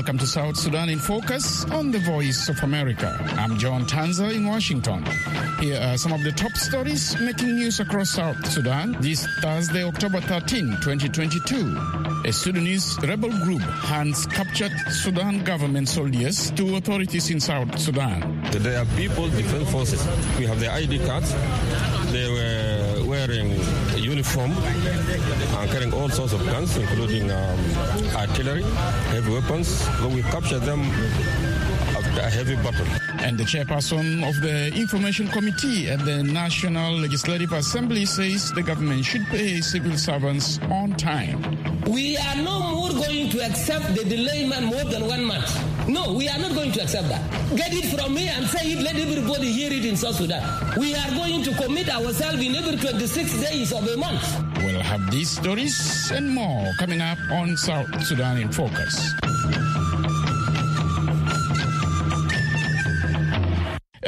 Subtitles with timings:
[0.00, 3.18] welcome to South Sudan in Focus on the Voice of America.
[3.36, 5.04] I'm John Tanza in Washington.
[5.60, 10.22] Here are some of the top stories making news across South Sudan this Thursday, October
[10.22, 11.76] 13, 2022.
[12.24, 18.40] A Sudanese rebel group hands captured Sudan government soldiers to authorities in South Sudan.
[18.52, 20.02] They are people, defense forces.
[20.38, 21.34] We have their ID cards.
[24.30, 27.58] They were and carrying all sorts of guns, including um,
[28.14, 28.62] artillery,
[29.10, 29.68] heavy weapons.
[29.98, 30.82] So we captured them
[31.96, 32.86] after a heavy battle.
[33.18, 39.04] And the chairperson of the Information Committee at the National Legislative Assembly says the government
[39.04, 41.42] should pay civil servants on time.
[41.86, 45.88] We are no more going to accept the delay delayment more than one month.
[45.88, 47.22] No, we are not going to accept that.
[47.56, 50.42] Get it from me and say it, let everybody hear it in South Sudan.
[50.78, 54.22] We are going to commit ourselves in every 26 days of a month.
[54.58, 59.14] We'll have these stories and more coming up on South Sudan in Focus.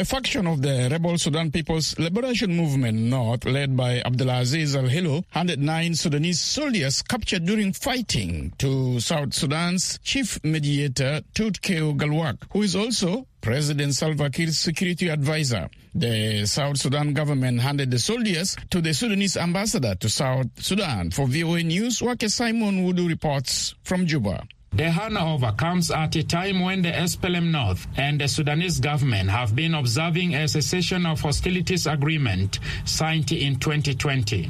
[0.03, 5.23] A faction of the rebel Sudan People's Liberation Movement North, led by Abdulaziz Al Hilo,
[5.31, 12.63] handed nine Sudanese soldiers captured during fighting to South Sudan's chief mediator, Tutkeo Gatluak, who
[12.63, 15.69] is also President Salva Kiir's security advisor.
[15.95, 21.13] The South Sudan government handed the soldiers to the Sudanese ambassador to South Sudan.
[21.13, 24.49] For VOA News, Waakhe Simon Wudu reports from Juba.
[24.75, 29.55] The handover comes at a time when the SPLM North and the Sudanese government have
[29.55, 34.49] been observing a cessation of hostilities agreement signed in 2020.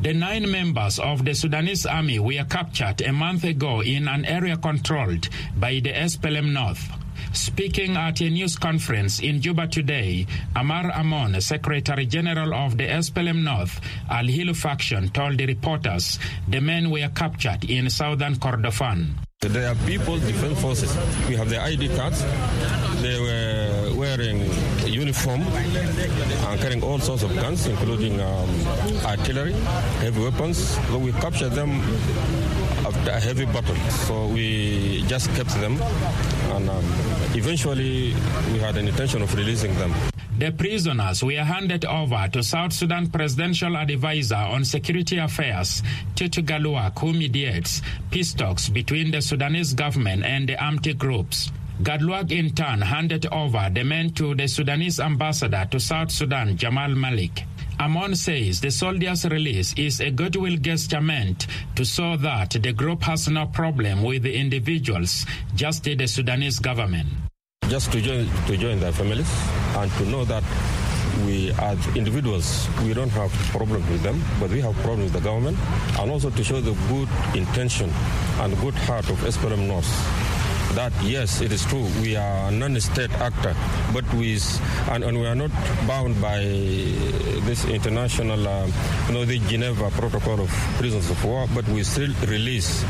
[0.00, 4.56] The nine members of the Sudanese army were captured a month ago in an area
[4.56, 6.92] controlled by the SPLM North.
[7.32, 13.42] Speaking at a news conference in Juba today, Amar Amon, Secretary General of the SPLM
[13.42, 19.23] North, Al Hilu faction, told the reporters the men were captured in southern Kordofan.
[19.48, 20.96] They are people, defense forces.
[21.28, 22.22] We have their ID cards.
[23.02, 24.40] They were wearing
[24.86, 28.48] uniform and carrying all sorts of guns, including um,
[29.04, 29.52] artillery,
[30.00, 30.78] heavy weapons.
[30.88, 31.80] So we captured them
[32.86, 33.76] after a heavy battle.
[34.06, 35.80] So we just kept them,
[36.56, 36.84] and um,
[37.34, 38.14] eventually
[38.52, 39.92] we had an intention of releasing them.
[40.36, 45.80] The prisoners were handed over to South Sudan Presidential Advisor on Security Affairs,
[46.16, 51.52] Tutu Gatluak, who mediates peace talks between the Sudanese government and the armed groups.
[51.84, 56.88] Gatluak in turn handed over the men to the Sudanese ambassador to South Sudan, Jamal
[56.96, 57.44] Malik.
[57.78, 61.46] Amon says the soldiers' release is a goodwill gesture meant
[61.76, 67.08] to show that the group has no problem with the individuals, just the Sudanese government.
[67.68, 69.30] Just to join, to join their families
[69.76, 70.44] and to know that
[71.26, 75.28] we as individuals we don't have problems with them but we have problems with the
[75.28, 75.56] government
[76.00, 77.88] and also to show the good intention
[78.40, 79.90] and good heart of SPLM North
[80.74, 81.86] that yes, it is true.
[82.02, 83.54] We are a non-state actor,
[83.92, 84.38] but we
[84.90, 85.52] and, and we are not
[85.86, 86.38] bound by
[87.46, 88.66] this international, uh,
[89.06, 91.46] you know, the Geneva Protocol of Prisoners of War.
[91.54, 92.82] But we still release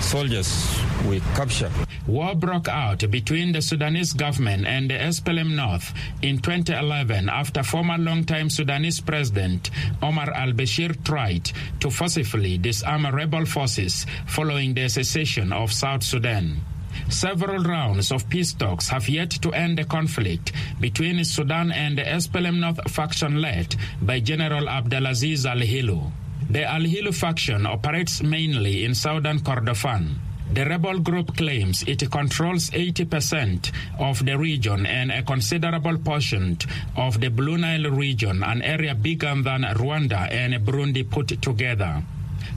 [0.00, 1.70] soldiers we capture.
[2.06, 7.98] War broke out between the Sudanese government and the SPLM North in 2011 after former
[7.98, 9.70] longtime Sudanese President
[10.02, 11.50] Omar al-Bashir tried
[11.80, 16.60] to forcibly disarm rebel forces following the secession of South Sudan.
[17.08, 22.02] Several rounds of peace talks have yet to end the conflict between Sudan and the
[22.02, 26.12] SPLM North faction led by General Abdelaziz Al-Hilo.
[26.50, 30.16] The Al-Hilo faction operates mainly in southern Kordofan.
[30.52, 36.58] The rebel group claims it controls 80% of the region and a considerable portion
[36.96, 42.02] of the Blue Nile region, an area bigger than Rwanda and Burundi put together.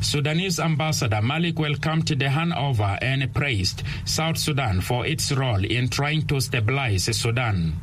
[0.04, 6.28] Sudanese ambassador Malik welcomed the handover and praised South Sudan for its role in trying
[6.28, 7.74] to stabilize Sudan.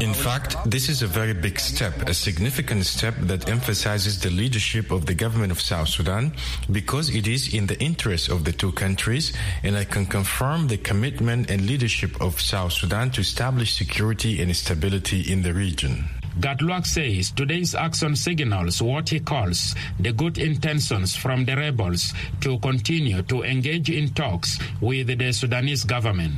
[0.00, 4.90] In fact, this is a very big step, a significant step that emphasizes the leadership
[4.90, 6.32] of the government of South Sudan
[6.70, 9.32] because it is in the interest of the two countries,
[9.62, 14.56] and I can confirm the commitment and leadership of South Sudan to establish security and
[14.56, 16.08] stability in the region.
[16.40, 22.58] Gatluak says today's action signals what he calls the good intentions from the rebels to
[22.60, 26.32] continue to engage in talks with the Sudanese government.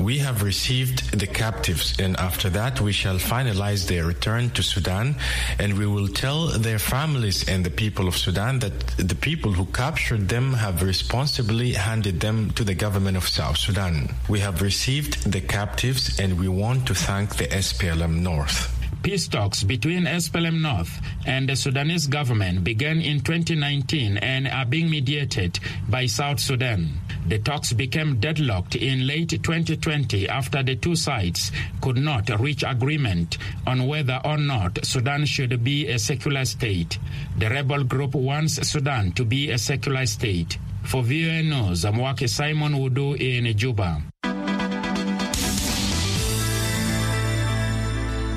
[0.00, 5.16] We have received the captives, and after that, we shall finalize their return to Sudan,
[5.58, 9.66] and we will tell their families and the people of Sudan that the people who
[9.66, 14.08] captured them have responsibly handed them to the government of South Sudan.
[14.26, 18.72] We have received the captives, and we want to thank the SPLM North.
[19.02, 24.88] Peace talks between SPLM North and the Sudanese government began in 2019 and are being
[24.88, 25.58] mediated
[25.88, 26.88] by South Sudan.
[27.26, 33.38] The talks became deadlocked in late 2020 after the two sides could not reach agreement
[33.66, 36.98] on whether or not Sudan should be a secular state.
[37.38, 40.58] The rebel group wants Sudan to be a secular state.
[40.84, 44.02] For VOA News, Amwake Simon Wudu in Juba.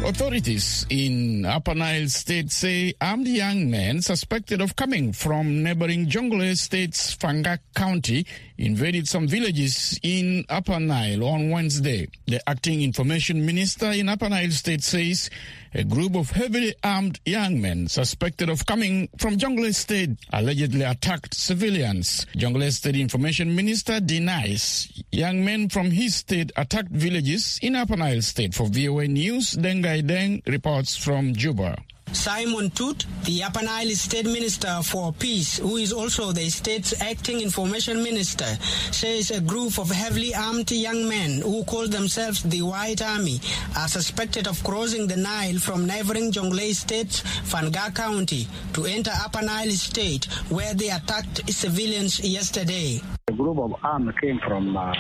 [0.06, 6.56] Authorities in Upper Nile State say armed young men suspected of coming from neighboring Jonglei
[6.56, 8.28] State's Fangak County
[8.58, 12.08] invaded some villages in Upper Nile on Wednesday.
[12.28, 15.30] The acting information minister in Upper Nile State says
[15.74, 21.36] a group of heavily armed young men suspected of coming from Jonglei State allegedly attacked
[21.36, 22.26] civilians.
[22.36, 28.22] Jonglei State information minister denies young men from his state attacked villages in Upper Nile
[28.22, 28.54] State.
[28.54, 31.78] For VOA News, Deng Ghai Deng reports from Juba.
[32.12, 37.42] Simon Tut, the Upper Nile State Minister for Peace, who is also the state's acting
[37.42, 38.46] information minister,
[38.92, 43.40] says a group of heavily armed young men who call themselves the White Army
[43.78, 49.44] are suspected of crossing the Nile from neighboring Jonglei State's Fangak County to enter Upper
[49.44, 53.02] Nile State, where they attacked civilians yesterday.
[53.28, 54.94] A group of armed came from uh,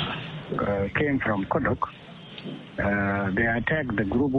[0.59, 1.79] uh, came from Kodok.
[2.77, 4.33] Uh, they attacked the group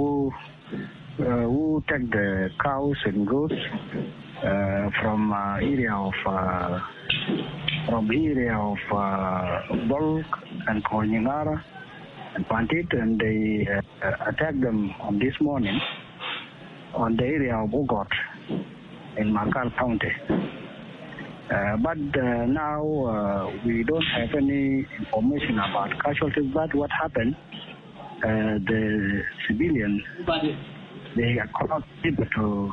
[1.17, 6.13] who uh, take the cows and goats uh, from uh, area of
[7.89, 8.79] from area of
[9.89, 10.27] Bulk
[10.69, 11.63] and Konyingara
[12.35, 13.67] and Pantit, and they
[14.27, 15.79] attacked them on this morning
[16.95, 18.09] on the area of Ugot
[19.17, 20.13] in Makal County.
[21.49, 26.51] Uh, but uh, now uh, we don't have any information about casualties.
[26.53, 27.37] But what happened?
[28.25, 30.03] Uh, the civilian
[31.17, 32.71] they are connected to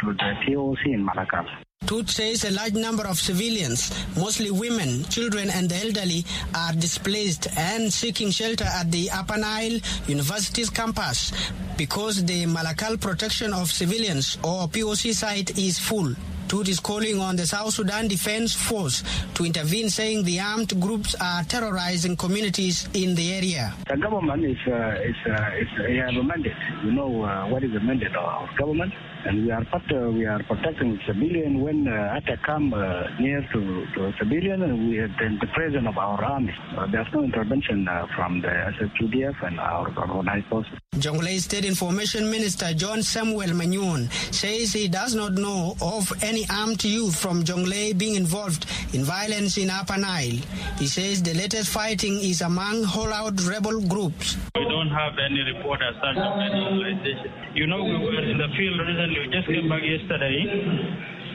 [0.00, 1.46] to the POC in Malakal.
[1.86, 7.48] Tut says a large number of civilians, mostly women, children, and the elderly, are displaced
[7.56, 11.32] and seeking shelter at the Upper Nile University's campus
[11.76, 16.14] because the Malakal Protection of Civilians or POC site is full.
[16.50, 19.04] Tut is calling on the South Sudan Defense Force
[19.34, 23.72] to intervene, saying the armed groups are terrorizing communities in the area.
[23.88, 26.58] The government is, uh, is, uh, is uh, have a mandate.
[26.82, 28.92] You know uh, what is the mandate of government,
[29.26, 33.40] and we are part, uh, we are protecting civilian when uh, attack come uh, near
[33.52, 36.54] to, to a civilian, and we are in the presence of our army.
[36.76, 40.72] Uh, there's no intervention uh, from the SSPDF and our organized forces.
[40.96, 46.82] Jonglei State Information Minister John Samuel Manyuon says he does not know of any armed
[46.84, 50.40] youth from Jonglei being involved in violence in Upper Nile.
[50.78, 54.36] He says the latest fighting is among whole-out rebel groups.
[54.54, 57.32] We don't have any report as such of any organization.
[57.54, 59.09] You know, we were in the field recently.
[59.10, 60.38] We just came back yesterday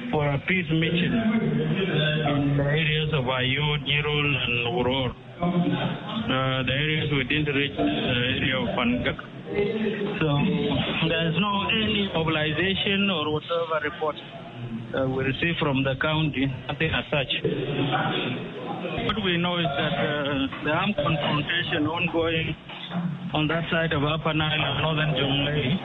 [0.10, 5.12] for a peace mission in the areas of Ayod, Nyirol, and Uror.
[5.12, 9.20] Uh, the areas we didn't reach the area of Pangak.
[10.24, 10.28] So
[11.12, 14.16] there's no any mobilization or whatever report
[14.96, 17.32] uh, we receive from the county, nothing as such.
[19.04, 22.56] What we know is that uh, the armed confrontation ongoing
[23.34, 25.76] on that side of Upper Nile and Northern Jonglei,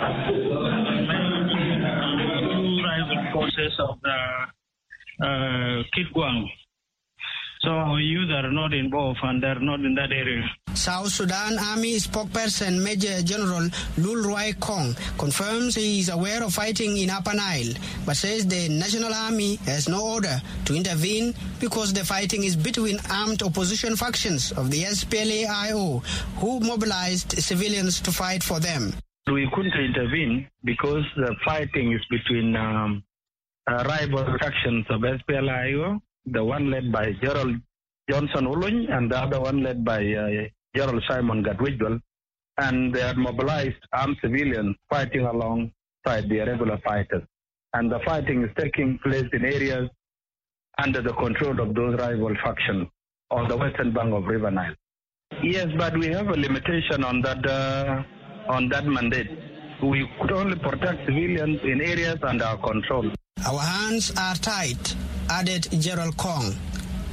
[3.32, 4.18] forces of the
[5.24, 6.46] uh, Kitgwang.
[7.62, 10.48] So our youth are not involved and they're not in that area.
[10.72, 13.68] South Sudan Army spokesperson Major General
[13.98, 17.74] Lul Ruai Koang confirms he is aware of fighting in Upper Nile,
[18.06, 22.98] but says the National Army has no order to intervene because the fighting is between
[23.10, 25.98] armed opposition factions of the SPLA-IO
[26.38, 28.94] who mobilized civilians to fight for them.
[29.30, 33.02] We couldn't intervene because the fighting is between um,
[33.66, 37.54] uh, rival factions of SPLIO, the one led by General
[38.10, 41.98] Johnson Olony and the other one led by uh, General Simon Gatwech Dual.
[42.58, 47.22] And they had mobilized armed civilians fighting alongside the regular fighters.
[47.72, 49.88] And the fighting is taking place in areas
[50.78, 52.88] under the control of those rival factions
[53.30, 54.74] on the western bank of River Nile.
[55.42, 58.02] Yes, but we have a limitation on that uh,
[58.48, 59.30] on that mandate.
[59.82, 63.10] We could only protect civilians in areas under our control.
[63.46, 64.78] Our hands are tied,
[65.30, 66.54] added General Koang.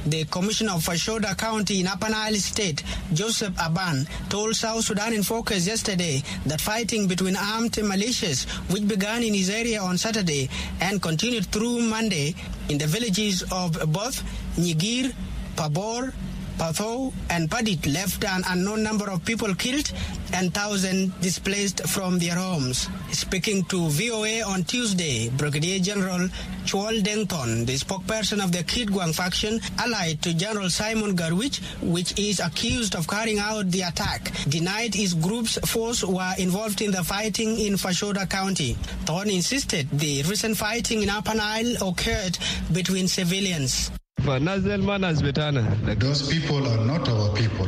[0.06, 2.82] The commissioner of Fashoda County in Upper Nile State,
[3.14, 9.22] Joseph Aban, told South Sudan in Focus yesterday that fighting between armed militias, which began
[9.22, 12.34] in his area on Saturday and continued through Monday
[12.68, 14.22] in the villages of both
[14.56, 15.12] Nyigir,
[15.56, 16.12] Pabor,
[16.58, 19.92] Patho and Padit left an unknown number of people killed
[20.32, 22.88] and thousands displaced from their homes.
[23.12, 26.28] Speaking to VOA on Tuesday, Brigadier General
[26.66, 32.40] Chwal Dengton, the spokesperson of the Kitgwang faction allied to General Simon Gatwech, which is
[32.40, 37.58] accused of carrying out the attack, denied his group's force were involved in the fighting
[37.58, 38.74] in Fashoda County.
[39.06, 42.36] Thorn insisted the recent fighting in Upper Nile occurred
[42.72, 43.90] between civilians.
[44.28, 47.66] Those people are not our people.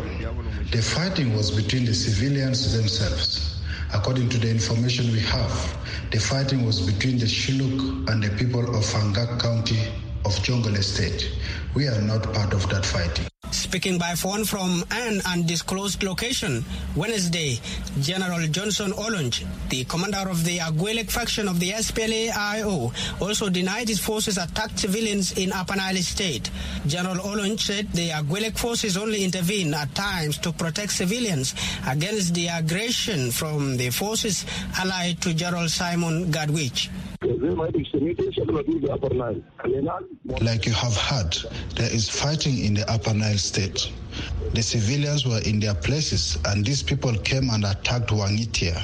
[0.71, 3.57] The fighting was between the civilians themselves.
[3.95, 5.77] According to the information we have,
[6.11, 9.79] the fighting was between the Shilluk and the people of Fangak County
[10.25, 11.31] of Jonglei State.
[11.75, 13.27] We are not part of that fighting.
[13.53, 17.59] Speaking by phone from an undisclosed location, Wednesday,
[18.01, 23.99] General Johnson Olunch, the commander of the Agwelek faction of the SPLA-IO, also denied his
[23.99, 26.51] forces attacked civilians in Upper Nile State.
[26.87, 31.55] General Olunch said the Agwelek forces only intervene at times to protect civilians
[31.89, 34.45] against the aggression from the forces
[34.79, 36.89] allied to General Simon Gatwech.
[37.23, 37.37] Like
[40.65, 41.37] you have heard,
[41.77, 43.93] there is fighting in the Upper Nile state.
[44.55, 48.81] The civilians were in their places and these people came and attacked Wangitia.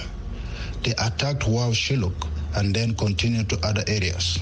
[0.82, 4.38] They attacked Wau Shilluk and then continued to other areas.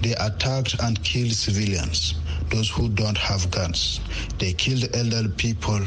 [0.00, 2.14] They attacked and killed civilians,
[2.50, 4.00] those who don't have guns.
[4.38, 5.80] They killed elderly people,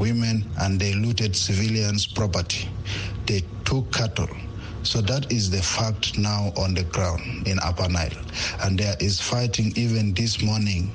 [0.00, 2.68] women, and they looted civilians' property.
[3.26, 4.28] They took cattle.
[4.88, 8.08] So that is the fact now on the ground in Upper Nile.
[8.62, 10.90] And there is fighting even this morning.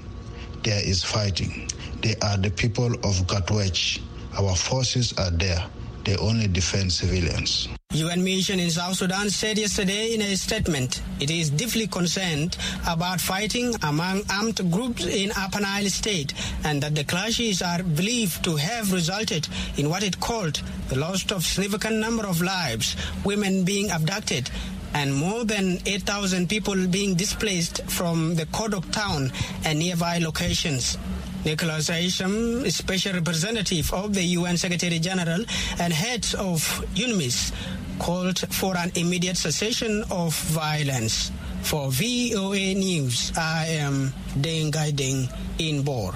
[0.64, 1.68] There is fighting.
[2.02, 4.02] They are the people of Gatwech.
[4.40, 5.64] Our forces are there.
[6.06, 7.70] They only defend civilians.
[7.94, 12.58] UN mission in South Sudan said yesterday in a statement it is deeply concerned
[12.88, 16.34] about fighting among armed groups in Upper Nile State
[16.66, 21.32] and that the clashes are believed to have resulted in what it called the loss
[21.32, 24.50] of significant number of lives, women being abducted,
[24.96, 29.32] and more than 8,000 people being displaced from the Kodok town
[29.66, 30.98] and nearby locations.
[31.46, 35.44] Nicholas Haysom, special representative of the UN Secretary General
[35.80, 36.62] and head of
[36.96, 37.52] UNMISS,
[38.00, 41.32] called for an immediate cessation of violence.
[41.64, 46.14] For VOA News, I am Deng Ghai Deng in Bor.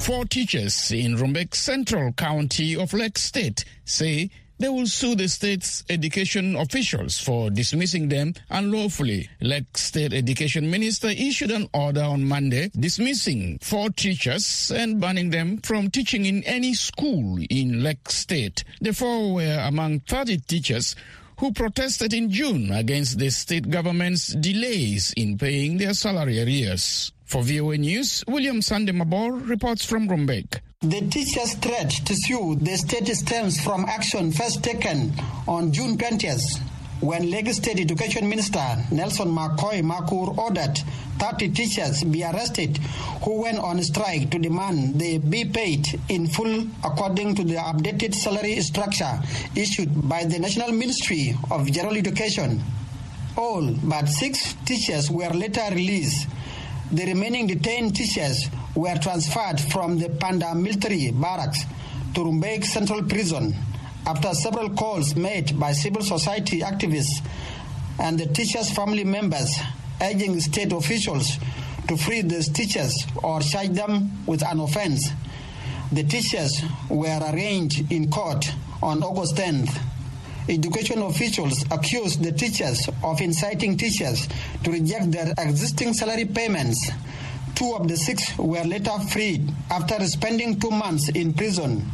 [0.00, 5.84] Four teachers in Rumbek Central County of Lake State say they will sue the state's
[5.88, 9.28] education officials for dismissing them unlawfully.
[9.40, 15.58] Lake State Education Minister issued an order on Monday dismissing four teachers and banning them
[15.58, 18.64] from teaching in any school in Lake State.
[18.80, 20.96] The four were among 30 teachers
[21.38, 27.12] who protested in June against the state government's delays in paying their salary arrears.
[27.24, 30.60] For VOA News, William Sandemabor reports from Rumbek.
[30.82, 35.12] The teachers' threat to sue the state stems from action first taken
[35.48, 36.60] on June 20th
[37.00, 40.78] when Lakes State Education Minister Nelson McCoy Makur ordered
[41.18, 42.76] 30 teachers be arrested
[43.24, 48.14] who went on strike to demand they be paid in full according to the updated
[48.14, 49.18] salary structure
[49.56, 52.62] issued by the National Ministry of General Education.
[53.36, 56.28] All but six teachers were later released.
[56.92, 61.64] The remaining detained teachers were transferred from the Panda military barracks
[62.14, 63.52] to Rumbek Central Prison
[64.06, 67.20] after several calls made by civil society activists
[67.98, 69.58] and the teachers' family members
[70.00, 71.38] urging state officials
[71.88, 75.10] to free the teachers or charge them with an offense.
[75.90, 78.48] The teachers were arraigned in court
[78.80, 79.76] on August 10th.
[80.48, 84.28] Education officials accused the teachers of inciting teachers
[84.62, 86.92] to reject their existing salary payments.
[87.58, 91.84] Two of the six were later freed after spending two months in prison.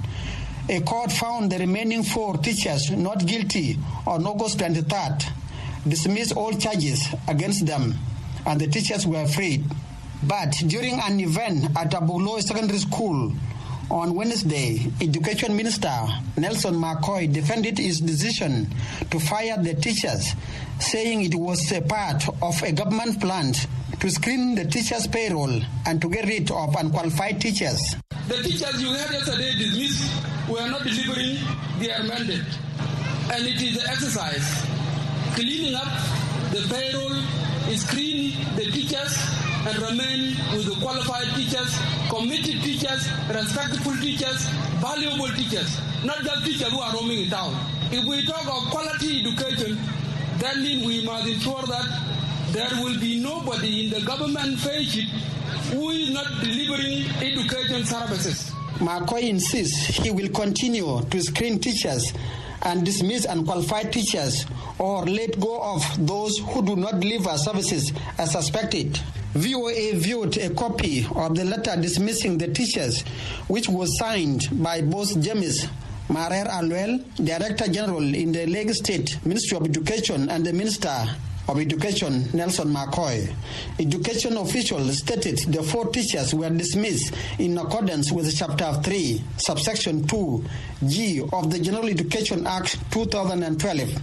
[0.69, 5.25] A court found the remaining four teachers not guilty on August 23rd,
[5.89, 7.95] dismissed all charges against them,
[8.45, 9.65] and the teachers were freed.
[10.25, 13.33] But during an event at Abulo Secondary School
[13.91, 15.97] on Wednesday, Education Minister
[16.37, 18.69] Nelson McCoy defended his decision
[19.11, 20.35] to fire the teachers,
[20.79, 23.55] saying it was a part of a government plan
[24.05, 27.97] to screen the teachers' payroll and to get rid of unqualified teachers.
[28.29, 30.13] The teachers you heard yesterday dismissed
[30.47, 31.39] were not delivering
[31.81, 32.45] their mandate.
[33.33, 34.45] And it is the exercise
[35.33, 35.89] cleaning up
[36.53, 37.17] the payroll,
[37.81, 39.17] screening the teachers,
[39.65, 41.73] and remain with the qualified teachers,
[42.11, 44.45] committed teachers, respectful teachers,
[44.85, 47.57] valuable teachers, not just teachers who are roaming in town.
[47.91, 49.79] If we talk of quality education,
[50.41, 51.89] that means we must ensure that
[52.55, 55.09] there will be nobody in the government paycheck
[55.73, 58.53] who is not delivering education services.
[58.79, 62.13] McCoy insists he will continue to screen teachers
[62.63, 64.47] and dismiss unqualified teachers
[64.79, 68.97] or let go of those who do not deliver services as suspected.
[69.33, 73.03] VOA viewed a copy of the letter dismissing the teachers,
[73.49, 75.67] which was signed by both James
[76.09, 81.05] Marer Alwell, Director General in the Lakes State Ministry of Education, and the Minister
[81.49, 83.33] of Education, Nelson McCoy.
[83.79, 90.45] Education officials stated the four teachers were dismissed in accordance with Chapter 3, Subsection 2,
[90.87, 94.03] G of the General Education Act 2012,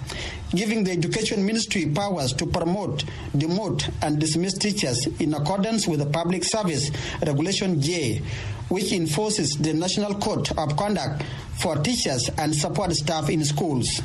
[0.54, 3.06] giving the Education Ministry powers to promote,
[3.36, 6.92] demote, and dismiss teachers in accordance with the Public Service
[7.26, 8.22] Regulation J,
[8.70, 11.24] which enforces the National Code of Conduct
[11.60, 14.02] for teachers and support staff in schools.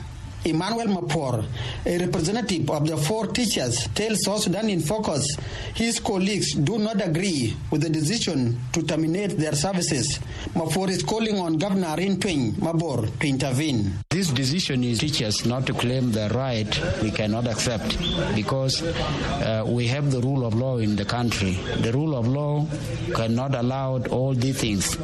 [0.46, 1.44] Emmanuel Mapor,
[1.84, 5.36] a representative of the four teachers, tells South Sudan in Focus
[5.74, 10.20] his colleagues do not agree with the decision to terminate their services.
[10.54, 13.92] Mapor is calling on Governor Rin Tueny Mabor to intervene.
[14.08, 16.66] This decision is teachers not to claim their right
[17.02, 17.98] we cannot accept
[18.34, 21.52] because uh, we have the rule of law in the country.
[21.80, 22.66] The rule of law
[23.14, 24.96] cannot allow all these things.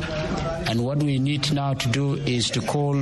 [0.68, 2.96] And what we need now to do is to call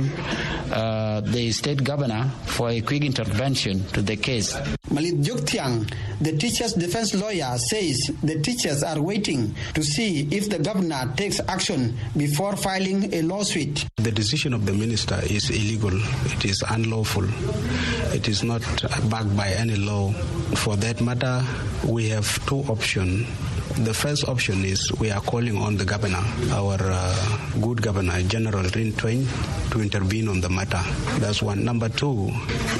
[0.71, 4.53] uh, the state governor for a quick intervention to the case.
[4.89, 10.59] Malit Joktiang, the teacher's defense lawyer, says the teachers are waiting to see if the
[10.59, 13.85] governor takes action before filing a lawsuit.
[13.97, 15.93] The decision of the minister is illegal.
[16.33, 17.25] It is unlawful.
[18.13, 18.61] It is not
[19.09, 20.11] backed by any law.
[20.55, 21.43] For that matter,
[21.87, 23.27] we have two options.
[23.77, 28.63] The first option is we are calling on the governor, our uh, good governor, General
[28.75, 29.25] Rin Tueny,
[29.71, 30.81] to intervene on the matter.
[31.19, 31.63] That's one.
[31.63, 32.31] Number two,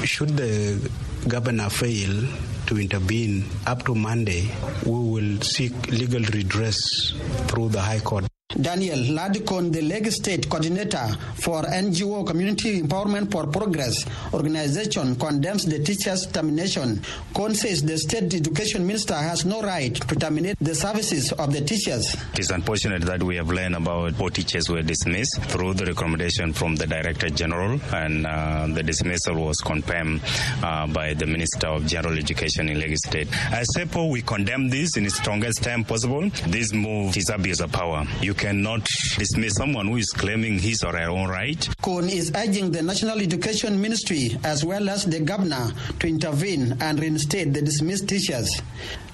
[0.04, 0.90] should the
[1.28, 2.28] governor fail
[2.66, 4.50] to intervene up to Monday,
[4.84, 7.12] we will seek legal redress
[7.48, 8.31] through the High Court.
[8.62, 15.78] Daniel Ladikon, the Lakes State Coordinator for NGO Community Empowerment for Progress organization, condemns the
[15.82, 17.02] teachers' termination.
[17.34, 21.60] Kon says the State Education Minister has no right to terminate the services of the
[21.60, 22.14] teachers.
[22.34, 26.52] It is unfortunate that we have learned about four teachers were dismissed through the recommendation
[26.52, 30.20] from the Director General, and uh, the dismissal was confirmed
[30.62, 33.28] uh, by the Minister of General Education in Lakes State.
[33.50, 36.28] As CEPO, we condemn this in the strongest term possible.
[36.48, 38.04] This move is abuse of power.
[38.20, 38.86] You cannot
[39.16, 41.66] dismiss someone who is claiming his or her own right.
[41.80, 47.00] Kon is urging the National Education Ministry as well as the governor to intervene and
[47.00, 48.60] reinstate the dismissed teachers.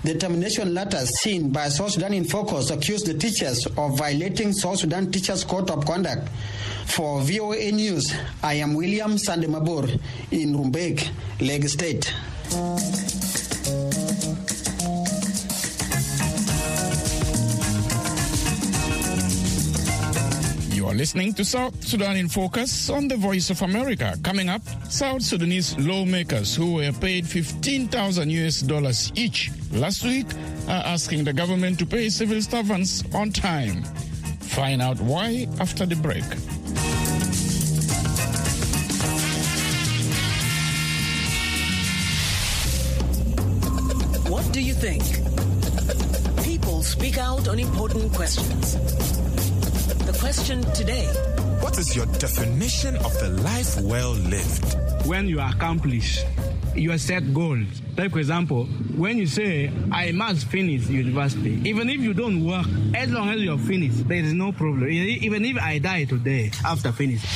[0.02, 4.80] The termination letters seen by South Sudan in Focus accused the teachers of violating South
[4.80, 6.28] Sudan Teachers Code of Conduct.
[6.86, 10.00] For VOA News, I am William Sandemabur
[10.32, 12.12] in Rumbek, Lakes State.
[20.88, 24.16] You are listening to South Sudan in Focus on the Voice of America.
[24.22, 30.24] Coming up, South Sudanese lawmakers who were paid 15,000 US dollars each last week
[30.66, 33.84] are asking the government to pay civil servants on time.
[34.40, 36.24] Find out why after the break.
[44.24, 45.04] What do you think?
[46.46, 48.97] People speak out on important questions.
[50.28, 51.06] The question today
[51.62, 55.06] What is your definition of a life well lived?
[55.06, 56.22] When you accomplish
[56.74, 57.80] your set goals.
[57.96, 62.66] Like, for example, when you say, I must finish university, even if you don't work,
[62.94, 64.90] as long as you're finished, there is no problem.
[64.90, 67.26] Even if I die today after finishing.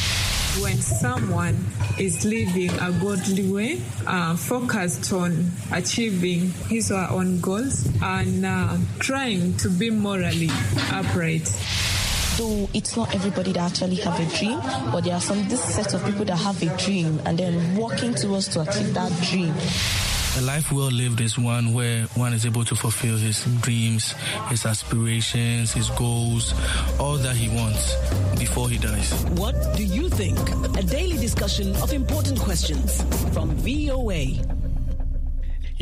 [0.63, 1.65] When someone
[1.99, 8.45] is living a godly way, uh, focused on achieving his or her own goals, and
[8.45, 10.51] uh, trying to be morally
[10.93, 11.49] upright.
[12.37, 14.59] So it's not everybody that actually have a dream,
[14.91, 18.15] but there are some this set of people that have a dream and then working
[18.15, 19.55] towards to achieve that dream.
[20.39, 24.13] A life well lived is one where one is able to fulfill his dreams,
[24.49, 26.55] his aspirations, his goals,
[26.99, 27.95] all that he wants
[28.39, 29.13] before he dies.
[29.37, 30.39] What do you think?
[30.79, 33.03] A daily discussion of important questions
[33.35, 34.62] from VOA.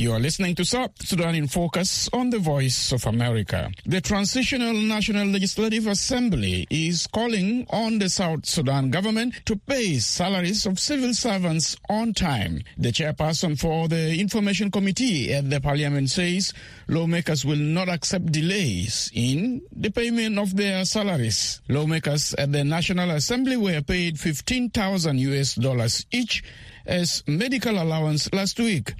[0.00, 3.70] You are listening to South Sudan in Focus on the Voice of America.
[3.84, 10.64] The Transitional National Legislative Assembly is calling on the South Sudan government to pay salaries
[10.64, 12.62] of civil servants on time.
[12.78, 16.54] The chairperson for the Information Committee at the Parliament says
[16.88, 21.60] lawmakers will not accept delays in the payment of their salaries.
[21.68, 26.42] Lawmakers at the National Assembly were paid 15,000 US dollars each
[26.86, 28.94] as medical allowance last week.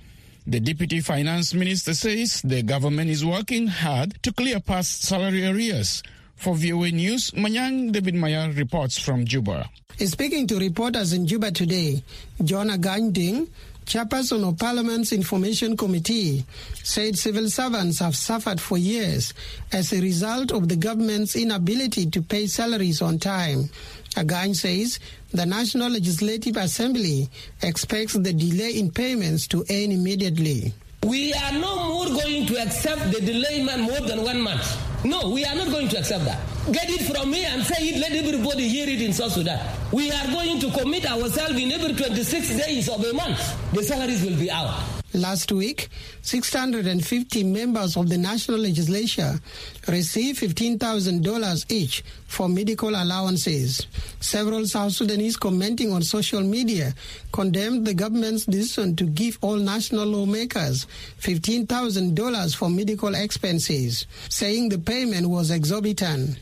[0.47, 6.03] The Deputy Finance Minister says the government is working hard to clear past salary arrears.
[6.37, 9.69] For VOA News, Manyang David Mayar reports from Juba.
[9.99, 12.03] Speaking to reporters in Juba today,
[12.43, 13.49] John Aganding,
[13.85, 16.47] chairperson of Parliament's Information Committee,
[16.83, 19.35] said civil servants have suffered for years
[19.73, 23.69] as a result of the government's inability to pay salaries on time.
[24.17, 24.99] Agany says
[25.33, 27.29] the National Legislative Assembly
[27.63, 30.75] expects the delay in payments to end immediately.
[31.05, 35.05] We are no more going to accept the delayment more than one month.
[35.05, 36.39] No, we are not going to accept that.
[36.73, 39.59] Get it from me and say it, let everybody hear it in South Sudan.
[39.93, 43.41] We are going to commit ourselves in every 26 days of a month.
[43.73, 45.00] The salaries will be out.
[45.13, 45.89] Last week,
[46.23, 49.41] 650 members of the national legislature
[49.89, 53.87] received $15,000 each for medical allowances.
[54.21, 56.95] Several South Sudanese commenting on social media
[57.33, 60.87] condemned the government's decision to give all national lawmakers
[61.21, 66.39] $15,000 for medical expenses, saying the payment was exorbitant.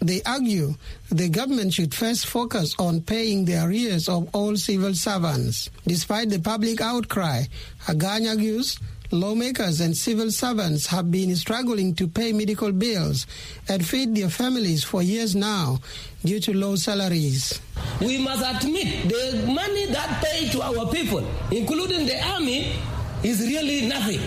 [0.00, 0.74] They argue
[1.10, 5.70] the government should first focus on paying the arrears of all civil servants.
[5.86, 7.44] Despite the public outcry,
[7.86, 8.78] Agany argues
[9.10, 13.26] lawmakers and civil servants have been struggling to pay medical bills
[13.68, 15.78] and feed their families for years now
[16.24, 17.58] due to low salaries.
[18.00, 22.76] We must admit the money that paid to our people, including the army,
[23.24, 24.20] is really nothing.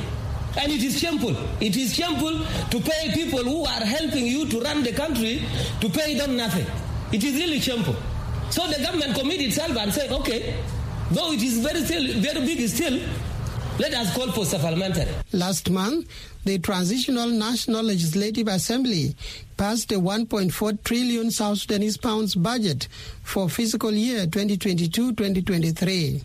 [0.57, 1.35] And it is shameful.
[1.61, 5.41] It is shameful to pay people who are helping you to run the country
[5.79, 6.65] to pay them nothing.
[7.11, 7.95] It is really shameful.
[8.49, 10.55] So the government committed itself and said, okay,
[11.11, 12.99] though it is very still very big still,
[13.79, 15.07] let us call for supplementary.
[15.31, 16.07] Last month,
[16.43, 19.15] the Transitional National Legislative Assembly
[19.57, 22.87] passed a 1.4 trillion South Sudanese pounds budget
[23.23, 26.23] for fiscal year 2022-2023.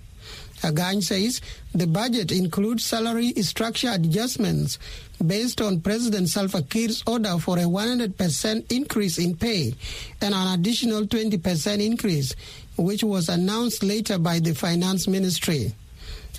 [0.62, 1.40] Agany says
[1.75, 4.79] the budget includes salary structure adjustments
[5.25, 9.75] based on President Salva Kiir's order for a 100% increase in pay
[10.21, 12.35] and an additional 20% increase,
[12.77, 15.73] which was announced later by the Finance Ministry.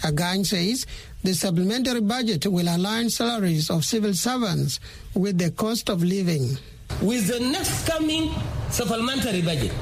[0.01, 0.85] Agany says
[1.23, 4.79] the supplementary budget will align salaries of civil servants
[5.13, 6.57] with the cost of living.
[7.01, 8.31] With the next coming
[8.69, 9.73] supplementary budget,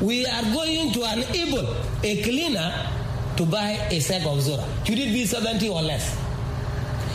[0.00, 3.05] we are going to enable a cleaner
[3.36, 4.64] to buy a sack of Zora.
[4.84, 6.16] Should it be 70 or less?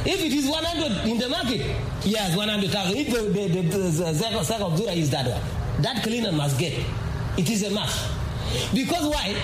[0.06, 1.62] If it is 100 in the market,
[2.04, 2.98] yes, 100,000.
[2.98, 5.42] If the, the, the, the sack, of, sack of Zora is that one,
[5.82, 6.74] that cleaner must get.
[7.38, 8.10] It is a must.
[8.74, 9.36] Because why?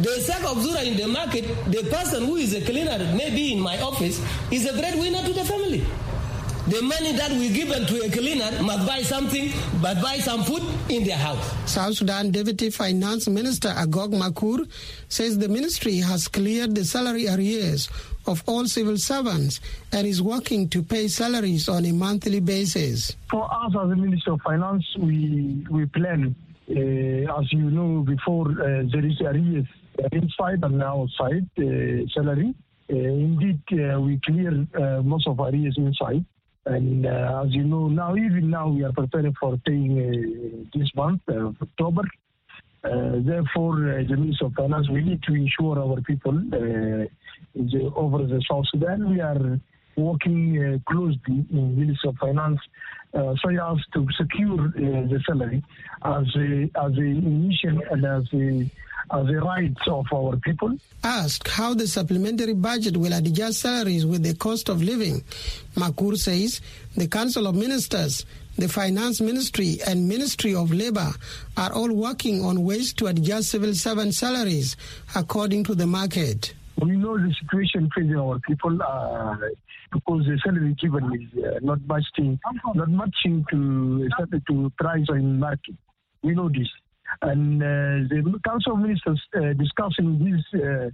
[0.00, 3.60] The sack of Zura in the market, the person who is a cleaner, maybe in
[3.60, 5.84] my office, is a breadwinner to the family.
[6.66, 10.62] The money that we given to a cleaner must buy something, but buy some food
[10.88, 11.52] in their house.
[11.70, 14.66] South Sudan Deputy Finance Minister Agog Makur
[15.10, 17.90] says the ministry has cleared the salary arrears
[18.26, 19.60] of all civil servants
[19.92, 23.14] and is working to pay salaries on a monthly basis.
[23.30, 26.34] For us as a Minister of Finance, we we plan,
[26.70, 29.66] uh, as you know, before uh, there is arrears
[30.12, 32.54] inside and outside uh, salary.
[32.88, 33.60] indeed,
[34.00, 34.66] we clear
[35.02, 36.24] most of arrears inside.
[36.66, 40.90] And uh, as you know, now even now we are preparing for paying uh, this
[40.96, 42.02] month, uh, October.
[42.82, 47.08] therefore, the Minister of Finance, we need to ensure our people the,
[47.94, 49.10] over the South Sudan.
[49.10, 49.60] We are
[49.96, 52.60] working uh, closely in Ministry of Finance
[53.14, 55.62] uh, so as to secure uh, the salary
[56.04, 58.70] as a, as a initial and as a
[59.10, 60.76] as the rights of our people.
[61.02, 65.22] Asked how the supplementary budget will adjust salaries with the cost of living,
[65.76, 66.60] Makur says
[66.96, 68.24] the Council of Ministers,
[68.56, 71.12] the Finance Ministry, and Ministry of Labor
[71.56, 74.76] are all working on ways to adjust civil servant salaries
[75.14, 76.54] according to the market.
[76.80, 79.36] We know the situation facing our people uh,
[79.94, 82.38] because the salary given is uh, not matching,
[82.74, 84.08] not matching to
[84.48, 85.76] to price in market.
[86.22, 86.68] We know this
[87.22, 87.66] and uh,
[88.08, 90.88] the Council of Ministers uh, discussing this uh,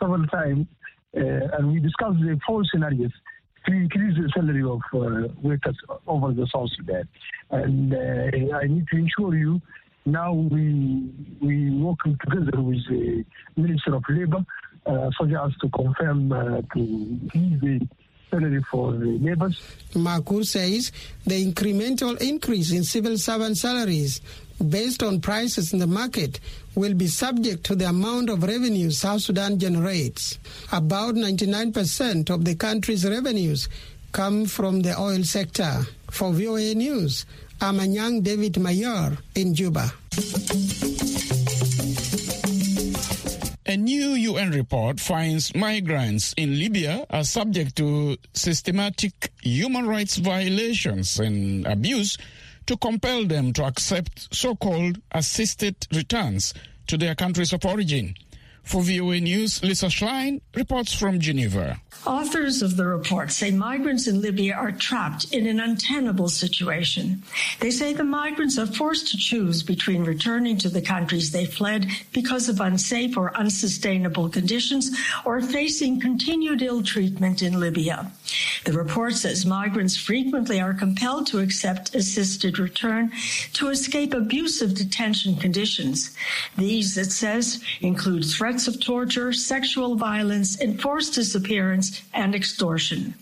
[0.00, 0.66] several times,
[1.14, 3.12] and we discussed the four scenarios
[3.66, 4.80] to increase the salary of
[5.42, 7.08] workers over the South Sudan.
[7.50, 7.94] And
[8.54, 9.60] I need to ensure you
[10.04, 13.24] now we we working together with the
[13.56, 14.44] Minister of Labour
[14.86, 16.80] so as to confirm uh, to
[17.32, 17.88] give the
[18.30, 19.60] salary for the neighbors.
[19.94, 20.92] Makur says
[21.24, 24.20] the incremental increase in civil servant salaries
[24.68, 26.40] based on prices in the market
[26.74, 30.38] will be subject to the amount of revenue South Sudan generates.
[30.72, 33.68] About 99% of the country's revenues
[34.12, 35.82] come from the oil sector.
[36.10, 37.26] For VOA News,
[37.60, 39.92] I'm Anyang David Mayar in Juba.
[43.76, 51.20] A new UN report finds migrants in Libya are subject to systematic human rights violations
[51.20, 52.16] and abuse
[52.64, 56.54] to compel them to accept so-called assisted returns
[56.86, 58.14] to their countries of origin.
[58.62, 61.78] For VOA News, Lisa Schlein reports from Geneva.
[62.04, 67.22] Authors of the report say migrants in Libya are trapped in an untenable situation.
[67.60, 71.86] They say the migrants are forced to choose between returning to the countries they fled
[72.12, 78.10] because of unsafe or unsustainable conditions or facing continued ill treatment in Libya.
[78.64, 83.12] The report says migrants frequently are compelled to accept assisted return
[83.54, 86.16] to escape abusive detention conditions.
[86.56, 93.14] These, it says, include threats of torture, sexual violence, enforced disappearance, and extortion.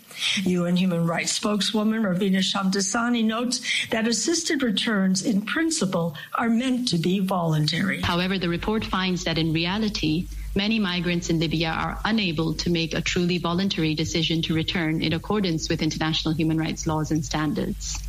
[0.43, 6.97] UN human rights spokeswoman Ravina Shamdasani notes that assisted returns in principle are meant to
[6.97, 8.01] be voluntary.
[8.01, 12.93] However, the report finds that in reality, many migrants in Libya are unable to make
[12.93, 18.04] a truly voluntary decision to return in accordance with international human rights laws and standards.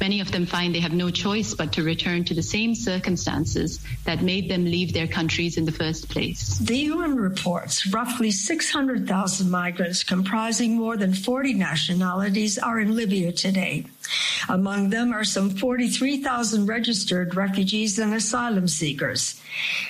[0.00, 3.80] Many of them find they have no choice but to return to the same circumstances
[4.04, 6.58] that made them leave their countries in the first place.
[6.58, 13.84] The UN reports roughly 600,000 migrants comprising more than 40 nationalities are in Libya today.
[14.48, 19.40] Among them are some 43,000 registered refugees and asylum seekers.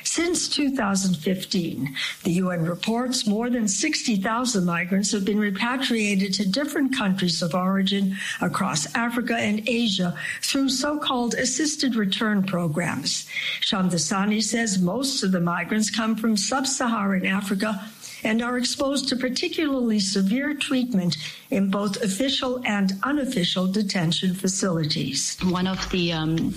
[0.05, 7.43] Since 2015, the UN reports more than 60,000 migrants have been repatriated to different countries
[7.43, 13.27] of origin across Africa and Asia through so-called assisted return programs.
[13.61, 17.85] Shamdasani says most of the migrants come from sub-Saharan Africa
[18.25, 21.17] and are exposed to particularly severe treatment
[21.51, 25.37] in both official and unofficial detention facilities.
[25.43, 26.55] One of the um,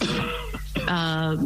[0.88, 1.38] uh,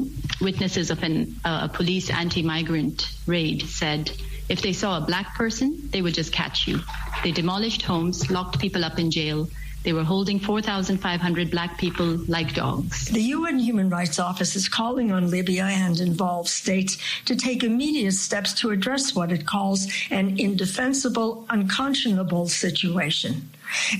[0.42, 4.12] witnesses of an, uh, a police anti-migrant raid said,
[4.50, 6.80] if they saw a black person, they would just catch you.
[7.24, 9.50] They demolished homes, locked people up in jail,
[9.88, 13.06] they were holding 4,500 black people like dogs.
[13.06, 18.12] The UN Human Rights Office is calling on Libya and involved states to take immediate
[18.12, 23.50] steps to address what it calls an indefensible, unconscionable situation.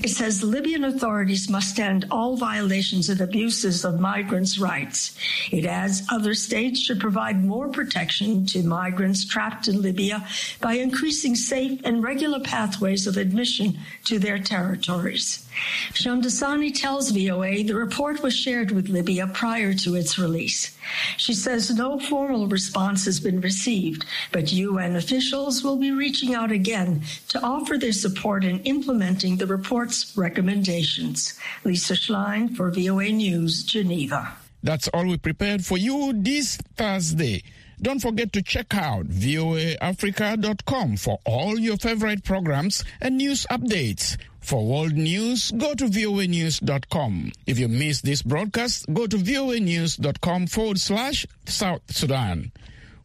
[0.02, 5.16] It says Libyan authorities must end all violations and abuses of migrants' rights.
[5.50, 10.26] It adds other states should provide more protection to migrants trapped in Libya
[10.60, 15.46] by increasing safe and regular pathways of admission to their territories.
[15.92, 20.76] Shamdasani tells VOA the report was shared with Libya prior to its release.
[21.16, 26.52] She says no formal response has been received, but UN officials will be reaching out
[26.52, 31.38] again to offer their support in implementing the report's recommendations.
[31.64, 34.32] Lisa Schlein for VOA News, Geneva.
[34.62, 37.42] That's all we prepared for you this Thursday.
[37.80, 44.16] Don't forget to check out voaafrica.com for all your favorite programs and news updates.
[44.40, 47.32] For world news, go to voanews.com.
[47.46, 52.50] If you missed this broadcast, go to voanews.com forward slash South Sudan.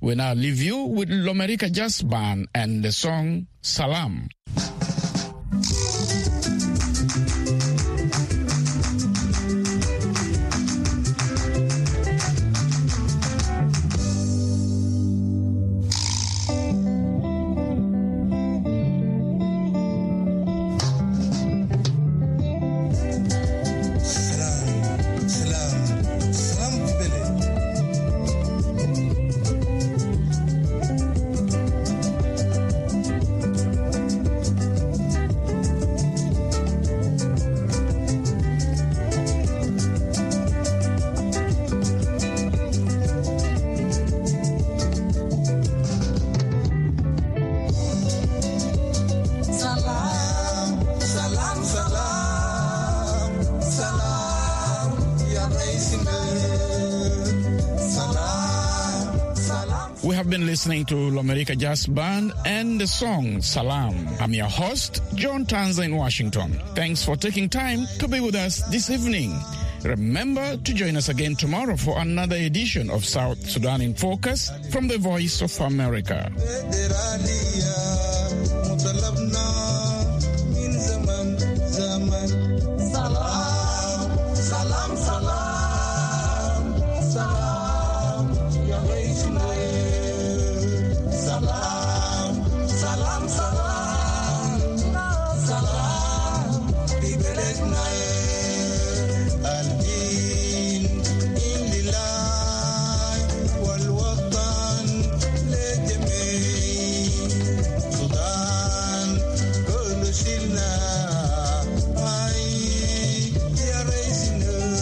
[0.02, 4.30] We now leave you with Lomerika Jazz Band and the song Salam.
[60.04, 63.96] We have been listening to Lomerika Jazz Band and the song Salam.
[64.20, 66.60] I'm your host, John Tanza in Washington.
[66.76, 69.34] Thanks for taking time to be with us this evening.
[69.82, 74.90] Remember to join us again tomorrow for another edition of South Sudan in Focus from
[74.90, 76.30] the Voice of America.